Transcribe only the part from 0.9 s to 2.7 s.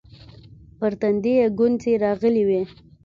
تندي يې گونځې راغلې وې.